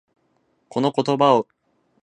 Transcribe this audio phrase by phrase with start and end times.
[0.67, 1.47] この言葉を言おう。